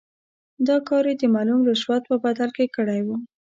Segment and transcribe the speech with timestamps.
[0.67, 3.15] دا کار یې د معلوم رشوت په بدل کې کړی وو.